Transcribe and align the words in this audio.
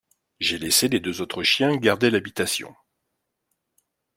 J’ai 0.39 0.57
laissé 0.57 0.87
les 0.87 0.99
deux 0.99 1.21
autres 1.21 1.43
chiens 1.43 1.77
garder 1.77 2.09
l’habitation. 2.09 2.73